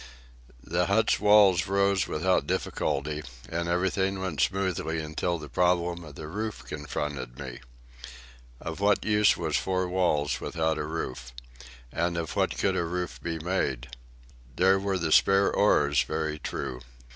The 0.63 0.87
hut's 0.87 1.19
walls 1.19 1.67
rose 1.67 2.07
without 2.07 2.47
difficulty, 2.47 3.21
and 3.47 3.69
everything 3.69 4.19
went 4.19 4.41
smoothly 4.41 4.99
until 4.99 5.37
the 5.37 5.47
problem 5.47 6.03
of 6.03 6.15
the 6.15 6.25
roof 6.27 6.63
confronted 6.65 7.37
me. 7.37 7.59
Of 8.59 8.79
what 8.79 9.05
use 9.05 9.35
the 9.35 9.53
four 9.53 9.87
walls 9.87 10.41
without 10.41 10.79
a 10.79 10.85
roof? 10.85 11.31
And 11.91 12.17
of 12.17 12.35
what 12.35 12.57
could 12.57 12.75
a 12.75 12.83
roof 12.83 13.21
be 13.21 13.37
made? 13.37 13.95
There 14.55 14.79
were 14.79 14.97
the 14.97 15.11
spare 15.11 15.53
oars, 15.53 16.01
very 16.01 16.39
true. 16.39 16.81